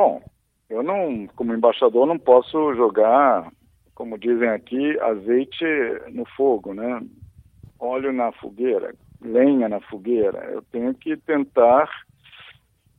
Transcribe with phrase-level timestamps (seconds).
[0.00, 0.22] Bom,
[0.70, 3.52] eu não, como embaixador, não posso jogar,
[3.96, 5.64] como dizem aqui, azeite
[6.12, 7.02] no fogo, né?
[7.80, 10.38] Óleo na fogueira, lenha na fogueira.
[10.52, 11.90] Eu tenho que tentar,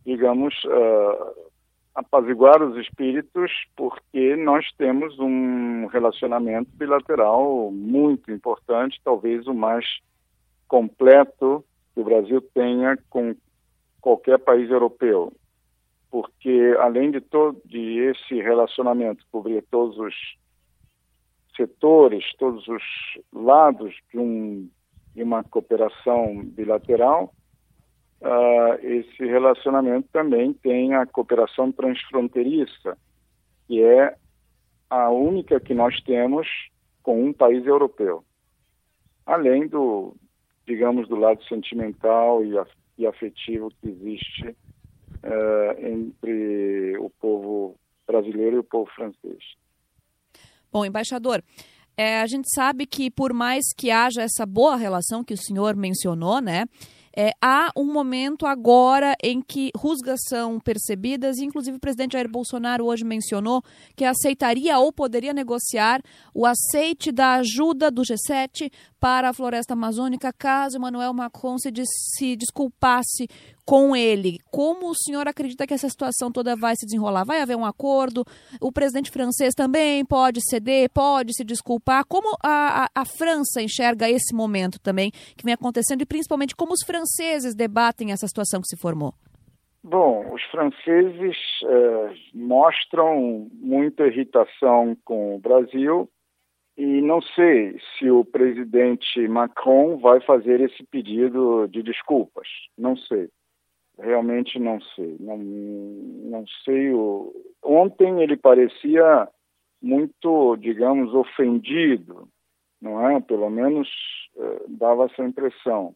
[0.06, 1.50] digamos, uh,
[1.96, 9.86] apaziguar os espíritos, porque nós temos um relacionamento bilateral muito importante, talvez o mais
[10.68, 11.64] completo
[11.94, 13.34] que o Brasil tenha com
[14.02, 15.32] qualquer país europeu.
[16.12, 20.16] Porque, além de todo de esse relacionamento cobrir todos os
[21.56, 22.84] setores, todos os
[23.34, 24.70] lados de, um,
[25.14, 27.34] de uma cooperação bilateral,
[28.22, 32.98] uh, esse relacionamento também tem a cooperação transfronteiriça,
[33.68, 34.16] que é
[34.90, 36.48] a única que nós temos
[37.04, 38.24] com um país europeu.
[39.26, 40.16] Além do,
[40.66, 44.56] digamos, do lado sentimental e, afetivo que existe
[45.24, 47.76] uh, entre o povo
[48.08, 49.44] brasileiro e o povo francês.
[50.72, 51.44] Bom, embaixador,
[51.98, 55.76] é, a gente sabe que por mais que haja essa boa relação que o senhor
[55.76, 56.66] mencionou, né,
[57.16, 62.86] é, há um momento agora em que rusgas são percebidas, inclusive o presidente Jair Bolsonaro
[62.86, 63.62] hoje mencionou
[63.96, 66.02] que aceitaria ou poderia negociar
[66.34, 71.70] o aceite da ajuda do G7 para a floresta amazônica caso Emmanuel Macron se,
[72.16, 73.28] se desculpasse
[73.70, 74.40] com ele.
[74.50, 77.24] Como o senhor acredita que essa situação toda vai se desenrolar?
[77.24, 78.26] Vai haver um acordo?
[78.60, 82.04] O presidente francês também pode ceder, pode se desculpar?
[82.08, 86.74] Como a, a, a França enxerga esse momento também que vem acontecendo e principalmente como
[86.74, 89.14] os franceses debatem essa situação que se formou?
[89.84, 96.10] Bom, os franceses eh, mostram muita irritação com o Brasil
[96.76, 102.48] e não sei se o presidente Macron vai fazer esse pedido de desculpas.
[102.76, 103.30] Não sei.
[104.00, 105.18] Realmente não sei.
[105.20, 106.94] Não, não sei.
[106.94, 107.34] O...
[107.64, 109.28] Ontem ele parecia
[109.82, 112.28] muito, digamos, ofendido,
[112.82, 113.20] não é?
[113.20, 113.90] Pelo menos
[114.36, 115.96] uh, dava essa impressão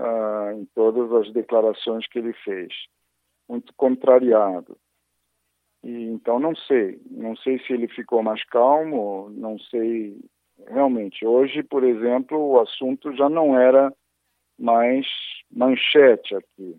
[0.00, 2.72] uh, em todas as declarações que ele fez.
[3.48, 4.76] Muito contrariado.
[5.84, 10.16] E, então não sei, não sei se ele ficou mais calmo, não sei
[10.68, 11.24] realmente.
[11.24, 13.92] Hoje, por exemplo, o assunto já não era
[14.58, 15.06] mais
[15.50, 16.76] manchete aqui.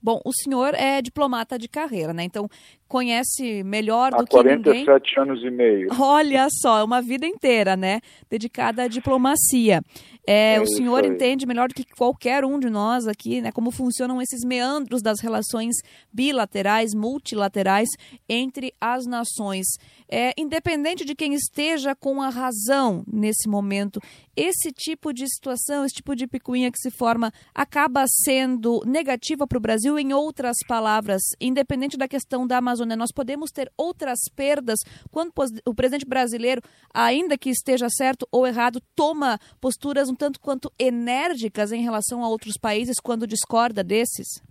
[0.00, 2.22] Bom, o senhor é diplomata de carreira, né?
[2.24, 2.48] Então
[2.88, 5.22] conhece melhor do Há que 47 ninguém.
[5.22, 5.88] anos e meio.
[6.00, 8.00] Olha só, uma vida inteira, né?
[8.30, 9.82] Dedicada à diplomacia.
[10.26, 13.52] É, é o senhor entende melhor do que qualquer um de nós aqui, né?
[13.52, 15.76] Como funcionam esses meandros das relações
[16.12, 17.88] bilaterais, multilaterais
[18.28, 19.66] entre as nações.
[20.10, 24.00] É, independente de quem esteja com a razão nesse momento,
[24.34, 29.58] esse tipo de situação, esse tipo de picuinha que se forma, acaba sendo negativa para
[29.58, 29.98] o Brasil.
[29.98, 34.78] Em outras palavras, independente da questão da Amazônia Nós podemos ter outras perdas
[35.10, 35.32] quando
[35.66, 36.60] o presidente brasileiro,
[36.92, 42.28] ainda que esteja certo ou errado, toma posturas um tanto quanto enérgicas em relação a
[42.28, 44.42] outros países quando discorda desses?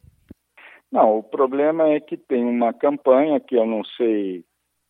[0.92, 4.44] Não, o problema é que tem uma campanha que eu não sei,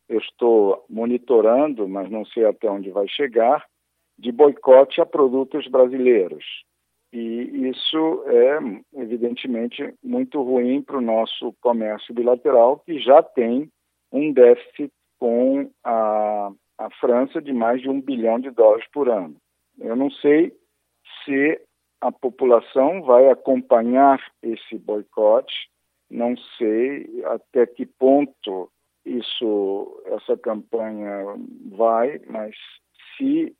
[0.07, 3.65] eu estou monitorando, mas não sei até onde vai chegar,
[4.17, 6.45] de boicote a produtos brasileiros.
[7.19, 8.59] E isso é,
[9.01, 13.71] evidentemente, muito ruim para o nosso comércio bilateral, que já tem
[14.11, 19.35] um déficit com a, a França de mais de um bilhão de dólares por ano.
[19.79, 20.55] Eu não sei
[21.25, 21.59] se
[22.01, 25.55] a população vai acompanhar esse boicote,
[26.11, 28.69] não sei até que ponto
[29.03, 31.23] isso, essa campanha
[31.71, 32.55] vai, mas
[33.17, 33.55] se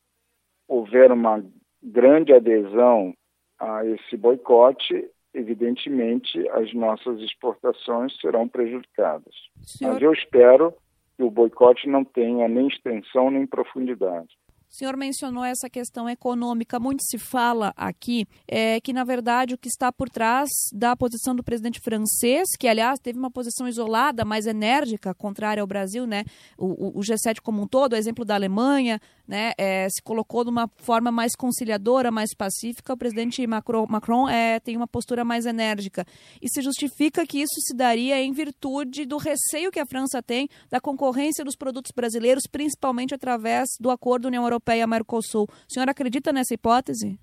[0.68, 1.44] houver uma
[1.82, 3.14] grande adesão
[3.58, 9.34] a esse boicote, evidentemente as nossas exportações serão prejudicadas.
[9.62, 9.94] Senhor...
[9.94, 10.74] Mas eu espero
[11.16, 14.36] que o boicote não tenha nem extensão nem profundidade.
[14.70, 16.78] O senhor mencionou essa questão econômica.
[16.78, 21.34] Muito se fala aqui é, que, na verdade, o que está por trás da posição
[21.34, 26.24] do presidente francês, que, aliás, teve uma posição isolada, mais enérgica, contrária ao Brasil, né?
[26.58, 29.52] O, o G7 como um todo, o exemplo da Alemanha, né?
[29.58, 32.94] É, se colocou de uma forma mais conciliadora, mais pacífica.
[32.94, 36.04] O presidente Macron, Macron é, tem uma postura mais enérgica.
[36.40, 40.48] E se justifica que isso se daria em virtude do receio que a França tem
[40.70, 45.44] da concorrência dos produtos brasileiros, principalmente através do acordo União Europeia Europeia-Mercosul.
[45.44, 47.18] O senhor acredita nessa hipótese?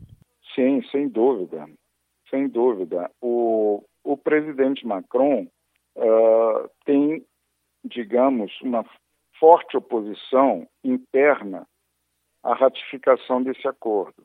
[0.53, 1.65] Sim, sem dúvida.
[2.29, 3.09] Sem dúvida.
[3.21, 5.47] O, o presidente Macron
[5.95, 7.25] uh, tem,
[7.83, 8.85] digamos, uma
[9.39, 11.67] forte oposição interna
[12.45, 14.23] à ratificação desse acordo,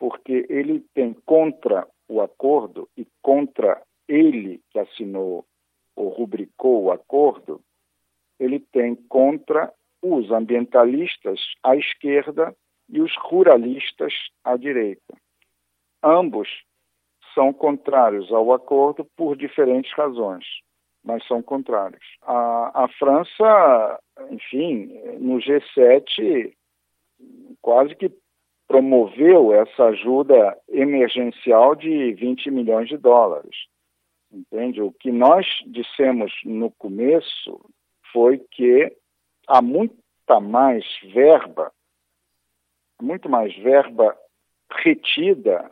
[0.00, 5.46] porque ele tem contra o acordo e contra ele que assinou
[5.94, 7.60] ou rubricou o acordo,
[8.38, 9.72] ele tem contra
[10.02, 12.52] os ambientalistas à esquerda
[12.88, 14.12] e os ruralistas
[14.42, 15.14] à direita.
[16.02, 16.48] Ambos
[17.32, 20.44] são contrários ao acordo por diferentes razões,
[21.04, 22.04] mas são contrários.
[22.22, 24.00] A, a França,
[24.30, 24.86] enfim,
[25.20, 26.56] no G7,
[27.60, 28.10] quase que
[28.66, 33.56] promoveu essa ajuda emergencial de 20 milhões de dólares.
[34.32, 34.80] Entende?
[34.80, 37.60] O que nós dissemos no começo
[38.12, 38.96] foi que
[39.48, 41.72] há muita mais verba,
[43.02, 44.16] muito mais verba
[44.70, 45.70] retida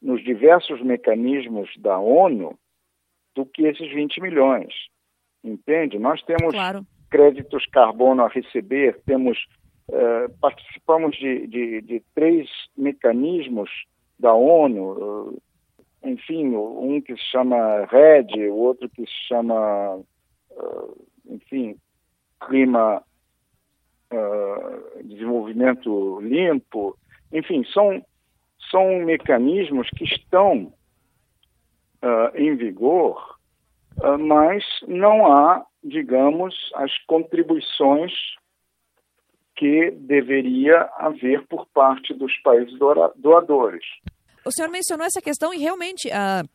[0.00, 2.58] nos diversos mecanismos da ONU
[3.34, 4.72] do que esses 20 milhões.
[5.44, 5.98] Entende?
[5.98, 6.86] Nós temos claro.
[7.10, 9.38] créditos carbono a receber, temos
[9.88, 13.70] uh, participamos de, de, de, três mecanismos
[14.18, 15.42] da ONU, uh,
[16.04, 19.96] enfim, um que se chama RED, o outro que se chama,
[20.50, 21.76] uh, enfim,
[22.46, 23.02] Clima
[25.04, 26.96] Desenvolvimento Limpo,
[27.30, 28.02] enfim, são
[28.70, 30.72] são mecanismos que estão
[32.34, 33.38] em vigor,
[34.18, 38.12] mas não há, digamos, as contribuições
[39.58, 42.78] que deveria haver por parte dos países
[43.16, 43.84] doadores.
[44.44, 46.48] O senhor mencionou essa questão e realmente uh,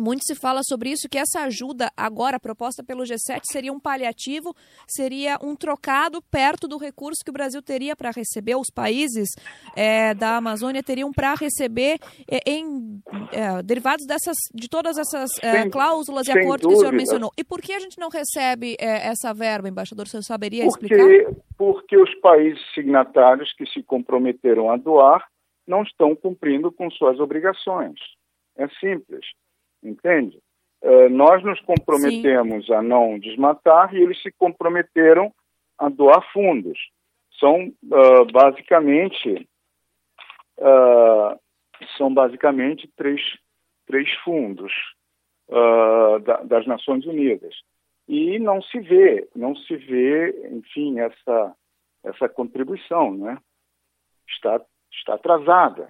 [0.00, 4.54] muito se fala sobre isso, que essa ajuda agora proposta pelo G7 seria um paliativo,
[4.88, 9.28] seria um trocado perto do recurso que o Brasil teria para receber, os países
[9.76, 11.98] é, da Amazônia teriam para receber
[12.30, 13.02] é, em
[13.32, 16.68] é, derivados dessas, de todas essas sem, cláusulas e acordos dúvida.
[16.68, 17.30] que o senhor mencionou.
[17.36, 20.06] E por que a gente não recebe essa verba, embaixador?
[20.06, 21.34] O senhor saberia porque, explicar?
[21.56, 25.28] Porque os países signatários que se comprometeram a doar
[25.66, 27.98] não estão cumprindo com suas obrigações.
[28.56, 29.24] É simples
[29.82, 30.38] entende?
[30.82, 32.72] Uh, nós nos comprometemos Sim.
[32.72, 35.32] a não desmatar e eles se comprometeram
[35.78, 36.78] a doar fundos.
[37.38, 39.46] São uh, basicamente
[40.58, 41.38] uh,
[41.96, 43.20] são basicamente três,
[43.86, 44.72] três fundos
[46.24, 47.52] da, das Nações Unidas
[48.06, 51.56] e não se vê não se vê enfim essa
[52.04, 53.36] essa contribuição, né?
[54.28, 54.60] Está
[54.92, 55.88] está atrasada.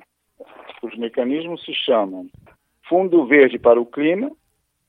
[0.82, 2.28] Os mecanismos se chamam
[2.90, 4.32] Fundo Verde para o Clima,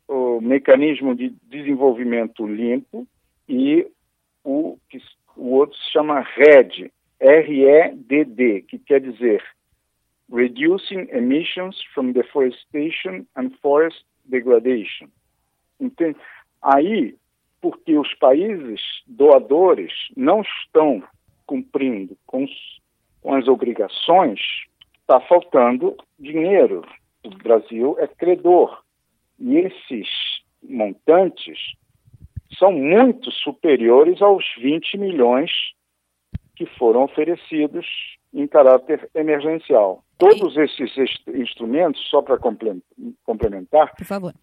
[0.08, 3.08] o Mecanismo de Desenvolvimento Limpo
[3.48, 3.88] e
[4.44, 4.76] o,
[5.38, 9.44] o outro se chama RED, R-E-D-D, que quer dizer
[10.34, 15.08] Reducing Emissions from Deforestation and Forest Degradation.
[15.80, 16.18] Entende?
[16.60, 17.16] Aí,
[17.62, 21.04] porque os países doadores não estão
[21.46, 22.48] cumprindo com,
[23.22, 24.40] com as obrigações,
[25.04, 26.84] está faltando dinheiro
[27.24, 28.82] o Brasil é credor.
[29.40, 30.08] E esses
[30.64, 31.58] montantes
[32.58, 35.52] são muito superiores aos 20 milhões
[36.56, 37.86] que foram oferecidos
[38.34, 40.04] em caráter emergencial.
[40.18, 40.92] Todos esses
[41.28, 43.94] instrumentos, só para complementar,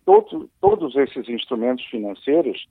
[0.04, 2.66] todos, todos esses instrumentos financeiros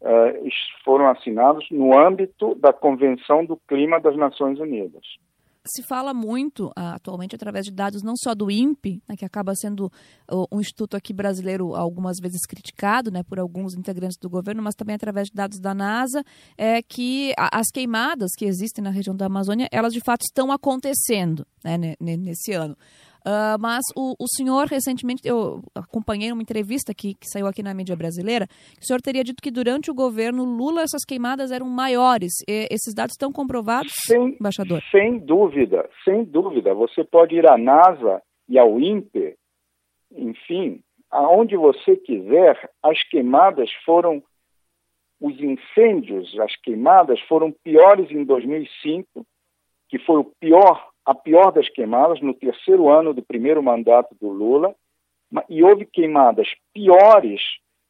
[0.00, 0.48] uh,
[0.84, 5.06] foram assinados no âmbito da Convenção do Clima das Nações Unidas
[5.66, 9.54] se fala muito uh, atualmente através de dados não só do INPE, né, que acaba
[9.54, 9.90] sendo
[10.50, 14.94] um instituto aqui brasileiro algumas vezes criticado né, por alguns integrantes do governo, mas também
[14.94, 16.22] através de dados da NASA,
[16.56, 21.46] é que as queimadas que existem na região da Amazônia, elas de fato estão acontecendo
[21.64, 22.76] né, nesse ano.
[23.20, 27.74] Uh, mas o, o senhor, recentemente, eu acompanhei uma entrevista que, que saiu aqui na
[27.74, 31.66] mídia brasileira, que o senhor teria dito que durante o governo Lula essas queimadas eram
[31.66, 32.32] maiores.
[32.48, 34.82] E esses dados estão comprovados, sem, embaixador?
[34.90, 36.74] Sem dúvida, sem dúvida.
[36.74, 39.36] Você pode ir à NASA e ao INPE,
[40.12, 44.22] enfim, aonde você quiser, as queimadas foram,
[45.20, 49.26] os incêndios, as queimadas foram piores em 2005,
[49.88, 54.28] que foi o pior a pior das queimadas no terceiro ano do primeiro mandato do
[54.28, 54.74] Lula,
[55.48, 57.40] e houve queimadas piores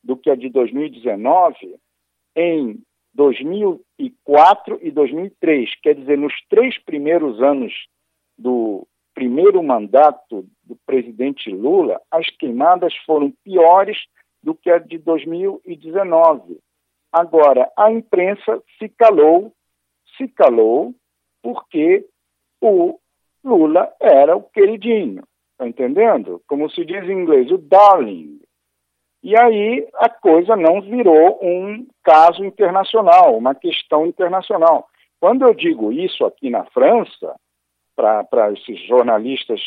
[0.03, 1.77] do que a de 2019
[2.37, 2.83] em
[3.15, 7.73] 2004 e 2003, quer dizer, nos três primeiros anos
[8.39, 13.99] do primeiro mandato do presidente Lula, as queimadas foram piores
[14.43, 16.59] do que a de 2019.
[17.13, 19.53] Agora, a imprensa se calou,
[20.17, 20.95] se calou,
[21.43, 22.07] porque
[22.61, 22.99] o
[23.45, 25.23] Lula era o queridinho,
[25.57, 26.43] tá entendendo?
[26.47, 28.41] Como se diz em inglês, o darling.
[29.23, 34.89] E aí a coisa não virou um caso internacional, uma questão internacional.
[35.21, 37.37] Quando eu digo isso aqui na França,
[37.95, 39.61] para esses jornalistas,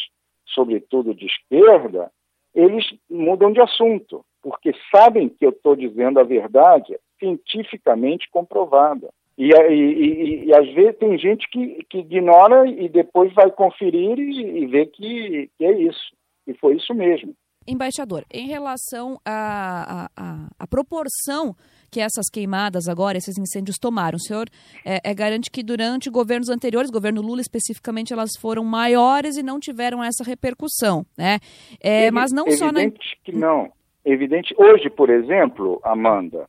[0.47, 2.11] sobretudo de esquerda,
[2.53, 4.25] eles mudam de assunto.
[4.41, 9.09] porque sabem que eu estou dizendo a verdade cientificamente comprovada.
[9.37, 14.19] E, e, e, e, às vezes tem gente que, que ignora e depois vai conferir
[14.19, 16.13] e, vê que, que, é isso.
[16.45, 17.33] E foi isso mesmo.
[17.65, 21.55] Embaixador, em relação à a, a, a, proporção
[21.89, 24.47] que essas queimadas agora, esses incêndios tomaram, o senhor
[24.85, 29.59] é, é, garante que durante governos anteriores, governo Lula especificamente, elas foram maiores e não
[29.59, 31.39] tiveram essa repercussão, né?
[31.79, 32.81] É, mas não só na...
[33.23, 33.71] que não.
[34.05, 34.53] Evidente.
[34.57, 36.45] Hoje, por exemplo, Amanda,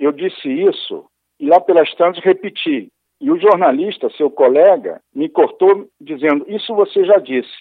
[0.00, 2.88] eu disse isso e lá pelas tantas repeti.
[3.20, 7.52] E o jornalista, seu colega, me cortou dizendo: Isso você já disse.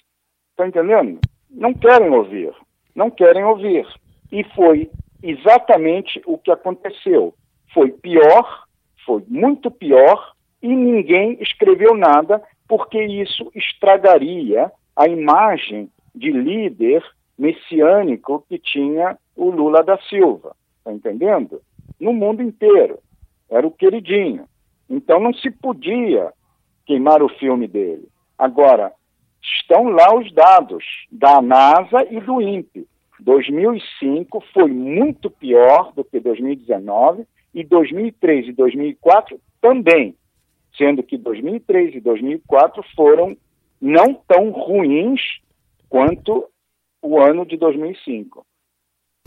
[0.51, 1.19] Está entendendo?
[1.49, 2.53] Não querem ouvir.
[2.93, 3.87] Não querem ouvir.
[4.31, 4.89] E foi
[5.23, 7.33] exatamente o que aconteceu.
[7.73, 8.65] Foi pior,
[9.05, 17.03] foi muito pior, e ninguém escreveu nada, porque isso estragaria a imagem de líder
[17.37, 20.55] messiânico que tinha o Lula da Silva.
[20.79, 21.61] Está entendendo?
[21.99, 22.99] No mundo inteiro
[23.49, 24.45] era o queridinho.
[24.89, 26.31] Então não se podia
[26.85, 28.07] queimar o filme dele.
[28.37, 28.91] Agora,
[29.41, 32.87] estão lá os dados da NASA e do INPE.
[33.19, 40.15] 2005 foi muito pior do que 2019 e 2003 e 2004 também,
[40.77, 43.37] sendo que 2003 e 2004 foram
[43.79, 45.21] não tão ruins
[45.87, 46.45] quanto
[47.01, 48.45] o ano de 2005.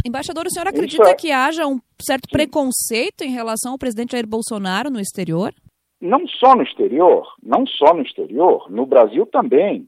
[0.09, 1.15] Embaixador, o senhor acredita é...
[1.15, 5.53] que haja um certo preconceito em relação ao presidente Jair Bolsonaro no exterior?
[6.01, 9.87] Não só no exterior, não só no exterior, no Brasil também.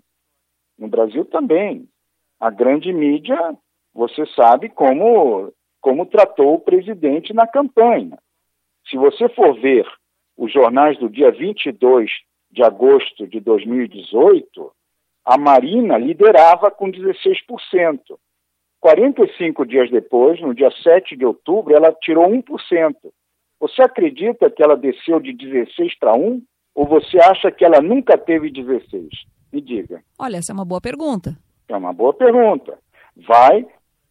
[0.78, 1.88] No Brasil também.
[2.38, 3.38] A grande mídia,
[3.94, 8.18] você sabe como, como tratou o presidente na campanha.
[8.88, 9.86] Se você for ver
[10.36, 12.10] os jornais do dia 22
[12.50, 14.72] de agosto de 2018,
[15.24, 18.18] a Marina liderava com 16%.
[18.80, 22.94] 45 dias depois, no dia 7 de outubro, ela tirou 1%.
[23.60, 26.42] Você acredita que ela desceu de 16 para 1?
[26.74, 29.08] Ou você acha que ela nunca teve 16?
[29.52, 30.02] Me diga.
[30.18, 31.36] Olha, essa é uma boa pergunta.
[31.68, 32.78] É uma boa pergunta.
[33.28, 33.66] Vai,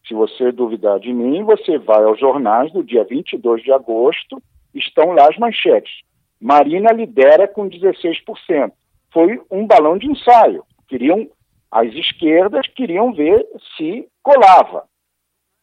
[0.06, 4.40] se você duvidar de mim, você vai aos jornais do dia 22 de agosto,
[4.74, 6.02] estão lá as manchetes.
[6.40, 8.72] Marina lidera com 16%.
[9.12, 10.64] Foi um balão de ensaio.
[10.86, 11.28] Queriam
[11.70, 13.46] as esquerdas queriam ver
[13.76, 14.88] se colava,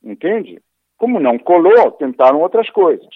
[0.03, 0.61] entende?
[0.97, 3.13] Como não colou, tentaram outras coisas.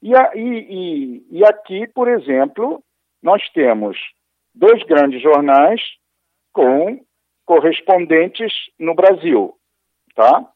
[0.00, 2.82] E, e, e aqui, por exemplo,
[3.22, 3.96] nós temos
[4.54, 5.80] dois grandes jornais
[6.52, 7.00] com
[7.44, 9.56] correspondentes no Brasil,
[10.14, 10.48] tá?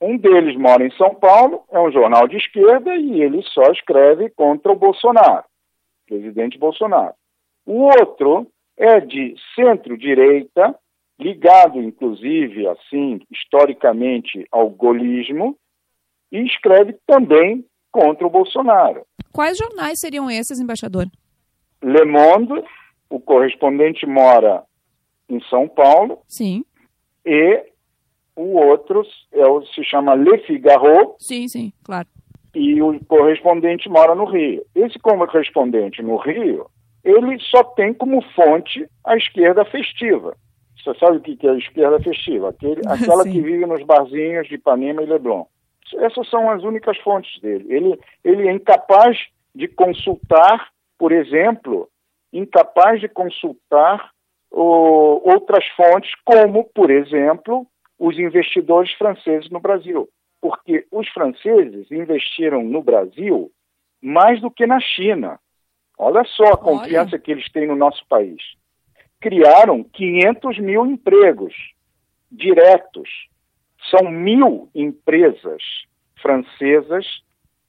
[0.00, 4.30] Um deles mora em São Paulo, é um jornal de esquerda e ele só escreve
[4.30, 5.44] contra o Bolsonaro,
[6.06, 7.14] presidente Bolsonaro.
[7.66, 8.46] O outro
[8.78, 10.74] é de centro-direita,
[11.18, 15.58] ligado inclusive assim historicamente ao golismo,
[16.30, 19.04] e escreve também contra o Bolsonaro.
[19.32, 21.06] Quais jornais seriam esses, embaixador?
[21.82, 22.62] Le Monde,
[23.10, 24.62] o correspondente mora
[25.28, 26.20] em São Paulo.
[26.28, 26.64] Sim.
[27.24, 27.64] E
[28.36, 31.16] o outro é o, se chama Le Figaro.
[31.18, 32.08] Sim, sim, claro.
[32.54, 34.64] E o correspondente mora no Rio.
[34.74, 36.66] Esse correspondente no Rio
[37.08, 40.36] ele só tem como fonte a esquerda festiva.
[40.76, 42.50] Você sabe o que é a esquerda festiva?
[42.50, 43.32] Aquele, aquela Sim.
[43.32, 45.44] que vive nos barzinhos de Ipanema e Leblon.
[45.96, 47.66] Essas são as únicas fontes dele.
[47.68, 49.18] Ele, ele é incapaz
[49.54, 51.88] de consultar, por exemplo,
[52.32, 54.10] incapaz de consultar
[54.50, 57.66] o, outras fontes, como, por exemplo,
[57.98, 60.08] os investidores franceses no Brasil.
[60.40, 63.50] Porque os franceses investiram no Brasil
[64.00, 65.40] mais do que na China.
[65.98, 67.18] Olha só a confiança Olha.
[67.18, 68.40] que eles têm no nosso país.
[69.20, 71.54] Criaram 500 mil empregos
[72.30, 73.08] diretos.
[73.90, 75.62] São mil empresas
[76.22, 77.04] francesas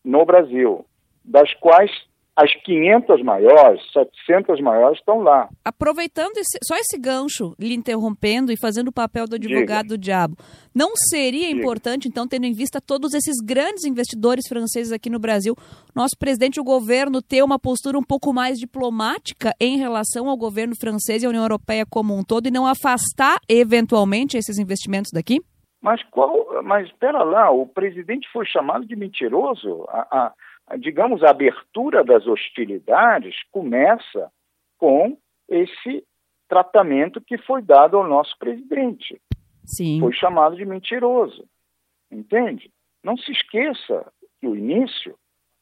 [0.03, 0.85] no Brasil,
[1.23, 1.91] das quais
[2.41, 5.49] as 500 maiores, 700 maiores estão lá.
[5.63, 9.97] Aproveitando esse, só esse gancho, lhe interrompendo e fazendo o papel do advogado Diga.
[9.97, 10.37] do diabo,
[10.73, 11.59] não seria Diga.
[11.59, 15.53] importante, então, tendo em vista todos esses grandes investidores franceses aqui no Brasil,
[15.93, 20.37] nosso presidente e o governo ter uma postura um pouco mais diplomática em relação ao
[20.37, 25.11] governo francês e à União Europeia como um todo e não afastar, eventualmente, esses investimentos
[25.13, 25.41] daqui?
[25.81, 26.63] Mas qual?
[26.63, 29.85] Mas espera lá, o presidente foi chamado de mentiroso.
[29.89, 30.33] A, a,
[30.77, 34.31] digamos, a abertura das hostilidades começa
[34.77, 36.03] com esse
[36.47, 39.19] tratamento que foi dado ao nosso presidente.
[39.65, 39.99] Sim.
[39.99, 41.47] Foi chamado de mentiroso.
[42.11, 42.71] Entende?
[43.03, 45.15] Não se esqueça que o início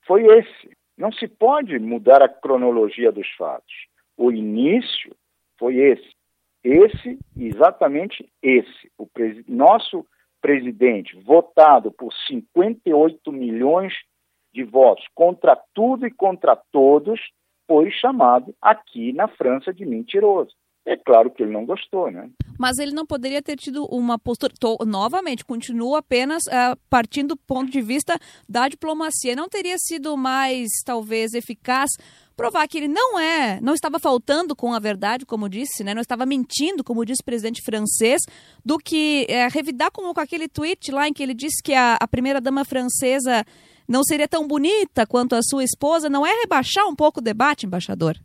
[0.05, 0.75] foi esse.
[0.97, 3.87] Não se pode mudar a cronologia dos fatos.
[4.15, 5.15] O início
[5.57, 6.15] foi esse.
[6.63, 8.91] Esse, exatamente esse.
[8.97, 9.07] O
[9.47, 10.05] nosso
[10.41, 14.16] presidente, votado por 58 milhões de
[14.63, 17.19] votos contra tudo e contra todos,
[17.67, 20.51] foi chamado aqui na França de mentiroso.
[20.87, 22.29] É claro que ele não gostou, né?
[22.57, 24.53] Mas ele não poderia ter tido uma postura.
[24.57, 29.35] Tô, novamente, continua apenas uh, partindo do ponto de vista da diplomacia.
[29.35, 31.89] Não teria sido mais, talvez, eficaz
[32.37, 35.93] provar que ele não é, não estava faltando com a verdade, como disse, né?
[35.93, 38.21] Não estava mentindo, como disse o presidente francês,
[38.63, 41.97] do que é, revidar como com aquele tweet lá em que ele disse que a,
[41.99, 43.43] a primeira dama francesa
[43.87, 46.09] não seria tão bonita quanto a sua esposa.
[46.09, 48.15] Não é rebaixar um pouco o debate, embaixador?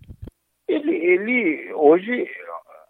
[0.69, 2.29] Ele, ele hoje,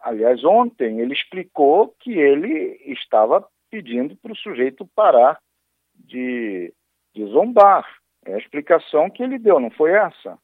[0.02, 5.38] aliás, ontem, ele explicou que ele estava pedindo para o sujeito parar
[5.95, 6.73] de,
[7.14, 7.87] de zombar.
[8.25, 10.38] É a explicação que ele deu, não foi essa?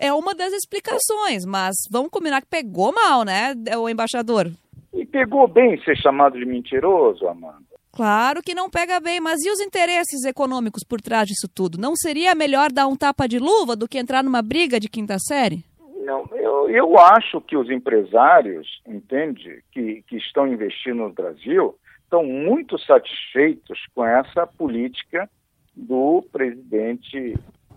[0.00, 4.50] é uma das explicações, mas vamos combinar que pegou mal, né, o embaixador?
[4.92, 7.63] E pegou bem ser chamado de mentiroso, Amanda.
[7.94, 11.78] Claro que não pega bem, mas e os interesses econômicos por trás disso tudo?
[11.78, 15.16] Não seria melhor dar um tapa de luva do que entrar numa briga de quinta
[15.20, 15.64] série?
[16.04, 22.24] Não, eu, eu acho que os empresários, entende, que, que estão investindo no Brasil, estão
[22.24, 25.30] muito satisfeitos com essa política
[25.72, 27.34] do presidente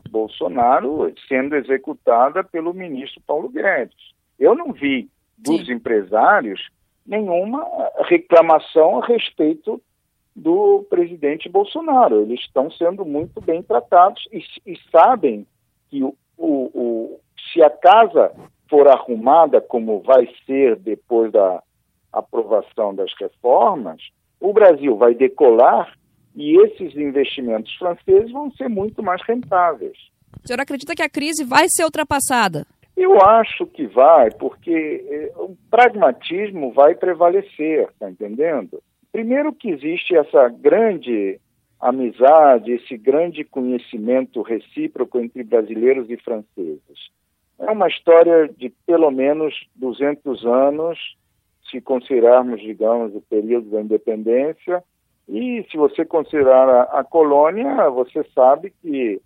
[0.10, 3.96] Bolsonaro sendo executada pelo ministro Paulo Guedes.
[4.40, 5.74] Eu não vi dos Sim.
[5.74, 6.70] empresários
[7.06, 7.64] nenhuma
[8.10, 9.80] reclamação a respeito
[10.38, 12.22] do presidente Bolsonaro.
[12.22, 15.48] Eles estão sendo muito bem tratados e, e sabem
[15.89, 17.20] que o, o, o,
[17.51, 18.32] se a casa
[18.70, 21.63] for arrumada como vai ser depois da
[22.13, 24.00] aprovação das reformas,
[24.39, 25.98] o Brasil vai decolar
[26.36, 29.98] e esses investimentos franceses vão ser muito mais rentáveis.
[30.44, 32.67] O senhor acredita que a crise vai ser ultrapassada?
[32.96, 38.82] Eu acho que vai, porque eh, o pragmatismo vai prevalecer, está entendendo?
[39.12, 41.40] Primeiro que existe essa grande
[41.80, 47.10] amizade, esse grande conhecimento recíproco entre brasileiros e franceses.
[47.60, 51.18] É uma história de pelo menos 200 anos,
[51.70, 54.84] se considerarmos, digamos, o período da independência,
[55.27, 59.20] e se você considerar a, a colônia, você sabe que,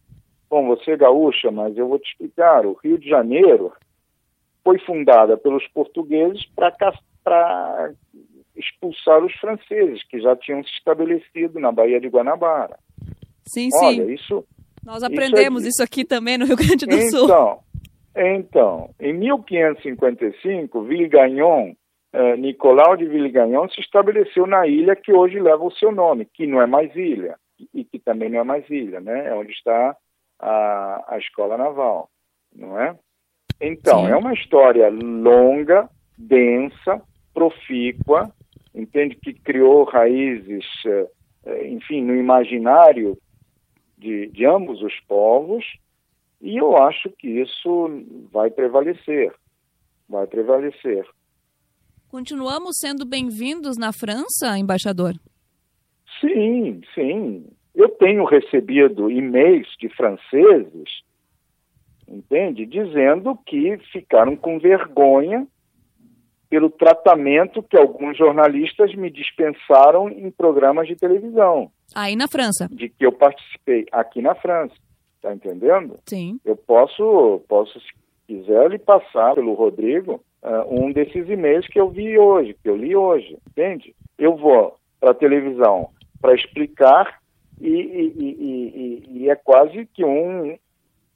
[0.49, 3.71] bom, você é gaúcha, mas eu vou te explicar, o Rio de Janeiro
[4.63, 7.91] foi fundada pelos portugueses para
[8.55, 12.77] expulsar os franceses, que já tinham se estabelecido na Baía de Guanabara.
[13.47, 14.13] Sim, Olha, sim.
[14.13, 14.45] Isso,
[14.85, 15.69] Nós aprendemos isso, é...
[15.69, 17.63] isso, aqui também no Rio Grande do então, Sul.
[18.15, 21.73] Então, em 1555, Villegagnon
[22.13, 26.45] uh, Nicolau de Villegagnon se estabeleceu na ilha que hoje leva o seu nome, que
[26.45, 27.37] não é mais ilha,
[27.73, 29.27] e que também não é mais ilha, né?
[29.29, 29.95] É onde está
[30.39, 32.09] a, a escola naval,
[32.55, 32.95] não é?
[33.61, 34.11] Então, Sim.
[34.11, 35.87] é uma história longa,
[36.17, 37.01] densa,
[37.33, 38.31] profícua,
[38.73, 43.17] entende que criou raízes, uh, enfim, no imaginário
[43.97, 45.65] de, de ambos os povos,
[46.41, 47.89] e eu acho que isso
[48.31, 49.33] vai prevalecer,
[50.09, 51.05] vai prevalecer.
[52.09, 55.13] Continuamos sendo bem-vindos na França, embaixador?
[56.19, 57.45] Sim, sim.
[57.73, 60.89] Eu tenho recebido e-mails de franceses,
[62.07, 62.65] entende?
[62.65, 65.47] Dizendo que ficaram com vergonha
[66.51, 71.71] pelo tratamento que alguns jornalistas me dispensaram em programas de televisão.
[71.95, 72.67] Aí na França?
[72.69, 74.75] De que eu participei aqui na França.
[75.21, 75.97] Tá entendendo?
[76.05, 76.41] Sim.
[76.43, 77.87] Eu posso, posso se
[78.27, 82.75] quiser, lhe passar pelo Rodrigo uh, um desses e-mails que eu vi hoje, que eu
[82.75, 83.95] li hoje, entende?
[84.17, 87.21] Eu vou para a televisão para explicar
[87.61, 90.57] e, e, e, e, é quase que um,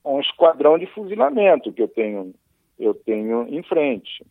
[0.06, 2.34] um esquadrão de fuzilamento que eu tenho,
[2.80, 4.24] eu tenho em frente.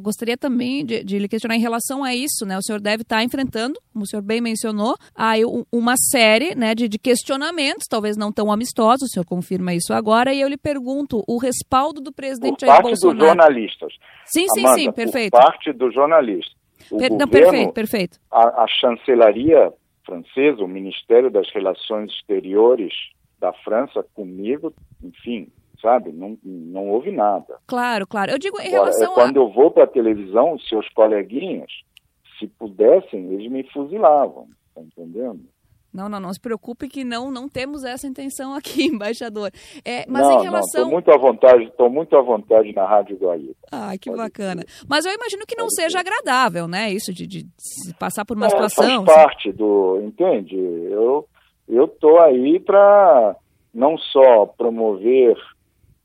[0.00, 2.56] Gostaria também de, de, lhe questionar em relação a isso, né?
[2.58, 6.88] O senhor deve estar enfrentando, como o senhor bem mencionou, aí uma série né, de,
[6.88, 11.24] de questionamentos, talvez não tão amistosos, o senhor confirma isso agora, e eu lhe pergunto,
[11.26, 13.18] o respaldo do presidente por parte Bolsonaro...
[13.18, 13.92] dos jornalistas.
[14.26, 15.30] Sim, sim, Amanda, sim, perfeito.
[15.30, 16.54] Por parte dos jornalistas.
[16.78, 18.18] Per, governo, não, perfeito, perfeito.
[18.30, 19.72] A, a chancelaria
[20.04, 22.92] francesa, o Ministério das Relações Exteriores
[23.40, 25.48] da França comigo, enfim,
[25.80, 26.12] sabe?
[26.12, 27.58] Não, não houve nada.
[27.66, 28.32] Claro, claro.
[28.32, 31.70] Eu digo em Agora, relação é, Quando eu vou para a televisão, seus coleguinhas,
[32.38, 35.40] se pudessem, eles me fuzilavam, tá entendendo?
[35.92, 39.50] Não, não, não se preocupe que não não temos essa intenção aqui, embaixador.
[39.82, 40.82] É, mas não, em relação.
[40.82, 43.54] Estou muito à vontade, estou muito à vontade na Rádio Guaíba.
[43.72, 44.62] Ah, que Pode bacana.
[44.68, 44.86] Ser.
[44.86, 45.98] Mas eu imagino que não Pode seja ser.
[45.98, 46.90] agradável, né?
[46.90, 47.46] Isso de, de
[47.98, 49.06] passar por uma é, situação.
[49.06, 49.56] Faz parte assim.
[49.56, 50.02] do.
[50.02, 50.56] Entende?
[50.56, 51.26] Eu
[51.68, 53.36] eu estou aí para
[53.74, 55.36] não só promover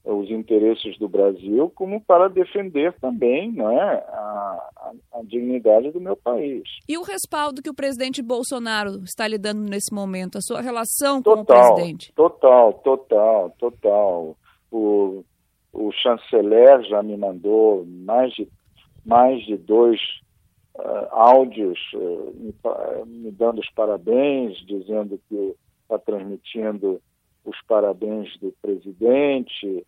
[0.04, 6.02] os interesses do Brasil, como para defender também não é, a, a, a, dignidade do
[6.02, 6.64] meu país.
[6.90, 11.22] E o respaldo que o presidente Bolsonaro está lhe dando nesse momento, a sua relação
[11.22, 12.14] total, com o presidente?
[12.14, 14.38] Total, total, total.
[14.72, 15.24] O,
[15.72, 18.48] o chanceler já me mandou mais de,
[19.06, 20.00] mais de dois
[20.80, 22.54] uh, áudios uh, me,
[23.06, 27.00] me, dando os parabéns, dizendo que está transmitindo
[27.46, 29.86] os parabéns do presidente,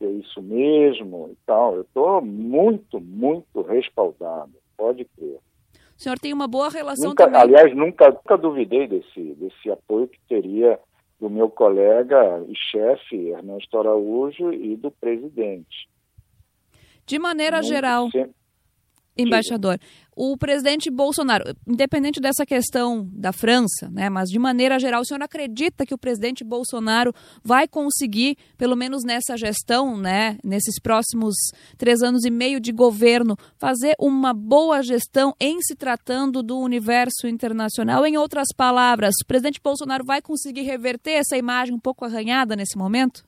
[0.00, 1.76] é isso mesmo e tal.
[1.76, 5.38] Eu estou muito, muito respaldado, pode crer.
[5.96, 7.40] O senhor tem uma boa relação nunca, também.
[7.40, 10.78] Aliás, nunca, nunca duvidei desse, desse apoio que teria
[11.20, 15.88] do meu colega e chefe Ernesto Araújo e do presidente.
[17.06, 18.34] De maneira muito geral, sempre,
[19.16, 19.78] Embaixador,
[20.16, 25.22] o presidente Bolsonaro, independente dessa questão da França, né, mas de maneira geral, o senhor
[25.22, 31.34] acredita que o presidente Bolsonaro vai conseguir, pelo menos nessa gestão, né, nesses próximos
[31.76, 37.26] três anos e meio de governo, fazer uma boa gestão em se tratando do universo
[37.26, 38.06] internacional?
[38.06, 42.78] Em outras palavras, o presidente Bolsonaro vai conseguir reverter essa imagem um pouco arranhada nesse
[42.78, 43.24] momento?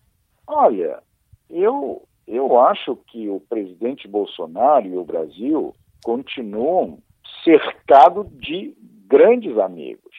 [0.46, 1.02] Olha,
[1.50, 6.98] eu eu acho que o presidente Bolsonaro e o Brasil continuam
[7.44, 10.14] cercados de grandes amigos,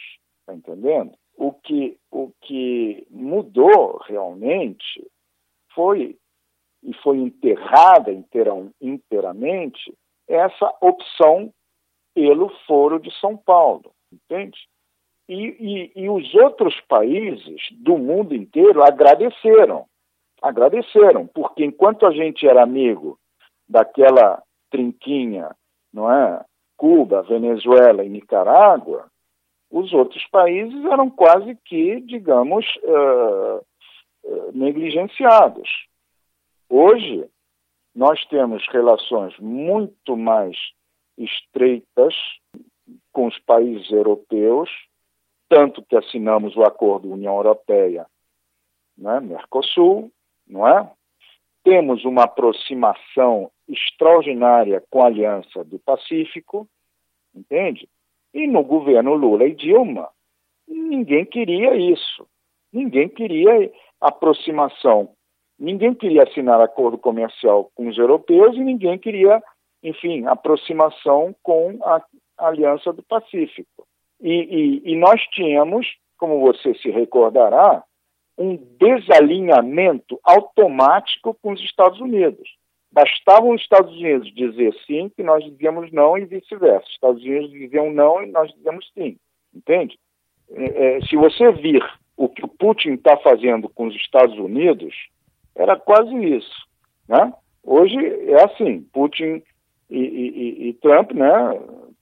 [0.45, 1.13] tá entendendo?
[1.35, 5.05] O que, o que mudou realmente
[5.73, 6.17] foi,
[6.83, 8.11] e foi enterrada
[8.81, 9.93] inteiramente,
[10.27, 11.53] essa opção
[12.13, 14.57] pelo Foro de São Paulo, entende?
[15.29, 19.85] E, e, e os outros países do mundo inteiro agradeceram
[20.41, 23.19] agradeceram, porque enquanto a gente era amigo
[23.67, 25.55] daquela trinquinha,
[25.97, 26.45] não é?
[26.77, 29.10] Cuba, Venezuela e Nicarágua,
[29.71, 33.65] os outros países eram quase que, digamos, uh,
[34.53, 35.67] negligenciados.
[36.69, 37.27] Hoje,
[37.95, 40.55] nós temos relações muito mais
[41.17, 42.13] estreitas
[43.12, 44.69] com os países europeus,
[45.49, 48.05] tanto que assinamos o acordo União Europeia,
[48.95, 50.12] né, Mercosul,
[50.47, 50.91] não é?
[51.63, 56.67] Temos uma aproximação extraordinária com a Aliança do Pacífico,
[57.36, 57.88] entende?
[58.34, 60.10] E no governo Lula e Dilma,
[60.67, 62.27] ninguém queria isso.
[62.71, 65.10] Ninguém queria aproximação.
[65.60, 69.41] Ninguém queria assinar acordo comercial com os europeus e ninguém queria,
[69.82, 72.01] enfim, aproximação com a
[72.38, 73.88] Aliança do Pacífico.
[74.21, 77.84] E, e, e nós tínhamos, como você se recordará,
[78.38, 82.47] um desalinhamento automático com os Estados Unidos.
[82.91, 86.86] Bastava os Estados Unidos dizer sim, que nós dizíamos não, e vice-versa.
[86.86, 89.17] Os Estados Unidos diziam não e nós dizíamos sim.
[89.54, 89.97] Entende?
[90.52, 91.84] É, é se você vir
[92.15, 94.95] o que o Putin está fazendo com os Estados Unidos,
[95.56, 96.67] era quase isso.
[97.08, 97.34] Né?
[97.63, 99.41] Hoje é assim: Putin
[99.89, 101.30] e, e, e Trump, né?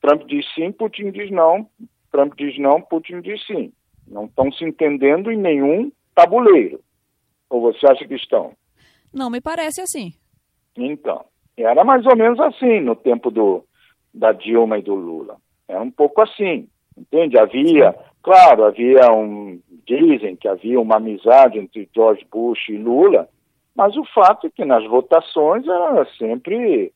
[0.02, 1.67] Trump diz sim, Putin diz não.
[2.12, 3.74] Trump diz não, Putin diz sim.
[4.08, 6.80] Não estão se entendendo em nenhum tabuleiro.
[7.50, 8.54] Ou você acha que estão?
[9.13, 10.13] Não me parece assim.
[10.77, 11.25] Então,
[11.57, 13.63] era mais ou menos assim no tempo do,
[14.13, 15.38] da Dilma e do Lula.
[15.67, 17.38] Era um pouco assim, entende?
[17.38, 19.59] Havia, claro, havia um.
[19.88, 23.29] Dizem que havia uma amizade entre George Bush e Lula,
[23.75, 26.91] mas o fato é que nas votações era sempre,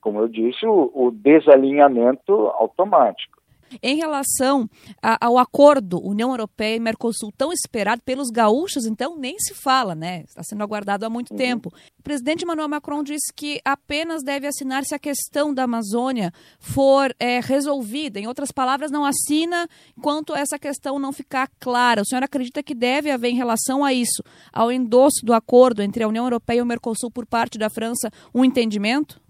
[0.00, 3.38] como eu disse, o, o desalinhamento automático.
[3.82, 4.68] Em relação
[5.02, 9.94] a, ao acordo União Europeia e Mercosul, tão esperado pelos gaúchos, então nem se fala,
[9.94, 10.22] né?
[10.26, 11.36] Está sendo aguardado há muito uhum.
[11.36, 11.70] tempo.
[11.98, 17.14] O presidente Emmanuel Macron disse que apenas deve assinar se a questão da Amazônia for
[17.18, 18.18] é, resolvida.
[18.18, 22.02] Em outras palavras, não assina enquanto essa questão não ficar clara.
[22.02, 26.02] O senhor acredita que deve haver, em relação a isso, ao endosso do acordo entre
[26.02, 29.20] a União Europeia e o Mercosul por parte da França, um entendimento?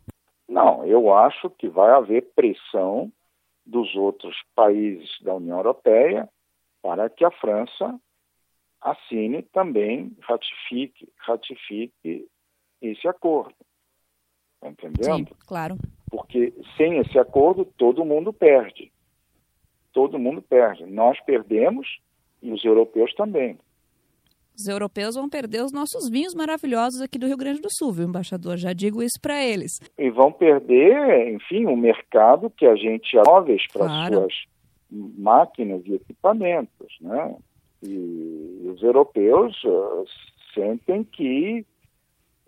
[0.48, 3.10] Não, eu acho que vai haver pressão
[3.64, 6.28] dos outros países da União Europeia
[6.82, 7.98] para que a França
[8.80, 12.28] assine também, ratifique, ratifique
[12.82, 13.54] esse acordo.
[14.60, 15.28] Tá entendendo?
[15.28, 15.76] Sim, claro.
[16.10, 18.92] Porque sem esse acordo todo mundo perde.
[19.92, 20.84] Todo mundo perde.
[20.84, 21.98] Nós perdemos
[22.42, 23.58] e os europeus também.
[24.56, 28.06] Os europeus vão perder os nossos vinhos maravilhosos aqui do Rio Grande do Sul, viu,
[28.06, 28.56] embaixador?
[28.56, 29.80] Já digo isso para eles.
[29.98, 34.14] E vão perder, enfim, o mercado que a gente móveis para claro.
[34.14, 34.34] suas
[35.18, 37.34] máquinas e equipamentos, né?
[37.82, 40.04] E os europeus uh,
[40.54, 41.66] sentem que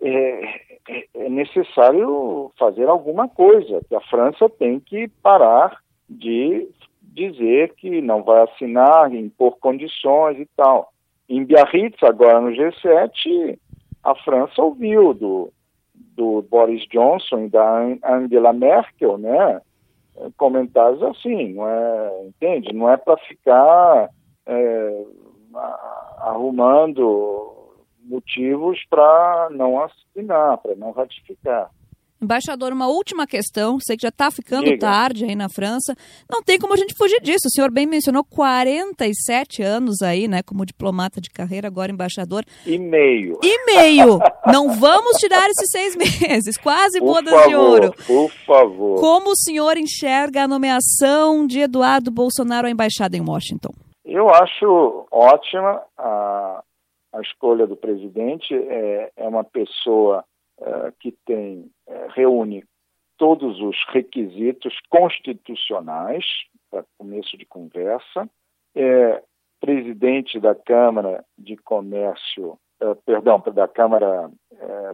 [0.00, 0.44] é,
[0.88, 6.68] é, é necessário fazer alguma coisa, que a França tem que parar de
[7.02, 10.92] dizer que não vai assinar, impor condições e tal.
[11.28, 13.58] Em Biarritz, agora no G7,
[14.04, 15.52] a França ouviu do,
[15.94, 19.60] do Boris Johnson e da Angela Merkel, né?
[20.36, 22.72] Comentários assim, não é, entende?
[22.72, 24.08] Não é para ficar
[24.46, 25.04] é,
[26.18, 27.54] arrumando
[28.04, 31.70] motivos para não assinar, para não ratificar.
[32.20, 34.78] Embaixador, uma última questão, sei que já está ficando Diga.
[34.78, 35.94] tarde aí na França.
[36.30, 37.46] Não tem como a gente fugir disso.
[37.46, 42.42] O senhor bem mencionou 47 anos aí, né, como diplomata de carreira, agora embaixador.
[42.66, 43.38] E meio.
[43.42, 44.18] E meio.
[44.46, 47.94] Não vamos tirar esses seis meses, quase por bodas favor, de ouro.
[48.06, 49.00] Por favor.
[49.00, 53.72] Como o senhor enxerga a nomeação de Eduardo Bolsonaro à embaixada em Washington?
[54.06, 56.62] Eu acho ótima a,
[57.12, 58.54] a escolha do presidente.
[58.54, 60.24] É, é uma pessoa
[60.60, 62.64] é, que tem é, reúne
[63.18, 66.24] todos os requisitos constitucionais
[66.70, 68.28] para começo de conversa.
[68.74, 69.22] É
[69.60, 74.30] presidente da Câmara de Comércio, é, perdão, da Câmara,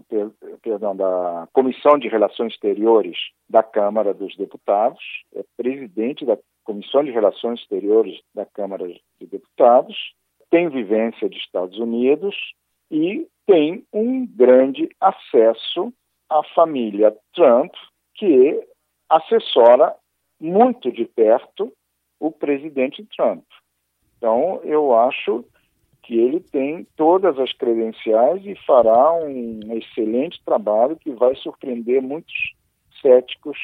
[0.08, 0.30] per,
[0.62, 3.18] perdão, da Comissão de Relações Exteriores
[3.50, 5.02] da Câmara dos Deputados,
[5.34, 9.96] é presidente da Comissão de Relações Exteriores da Câmara de Deputados,
[10.48, 12.36] tem vivência de Estados Unidos
[12.90, 15.92] e tem um grande acesso
[16.28, 17.72] à família Trump,
[18.14, 18.60] que
[19.08, 19.94] assessora
[20.40, 21.72] muito de perto
[22.18, 23.44] o presidente Trump.
[24.16, 25.44] Então, eu acho
[26.02, 32.54] que ele tem todas as credenciais e fará um excelente trabalho que vai surpreender muitos
[33.00, 33.58] céticos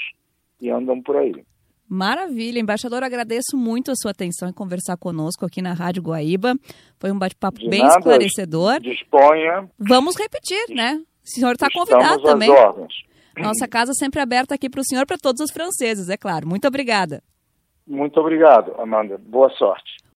[0.58, 1.44] que andam por aí.
[1.88, 6.54] Maravilha, embaixador, agradeço muito a sua atenção em conversar conosco aqui na Rádio Guaíba.
[6.98, 8.80] Foi um bate-papo bem nada, esclarecedor.
[8.80, 9.68] Disponha.
[9.78, 11.00] Vamos repetir, né?
[11.24, 12.50] O senhor está convidado também.
[12.50, 12.92] Ordens.
[13.38, 16.46] Nossa casa sempre aberta aqui para o senhor, para todos os franceses, é claro.
[16.46, 17.22] Muito obrigada.
[17.86, 19.16] Muito obrigado, Amanda.
[19.18, 19.98] Boa sorte.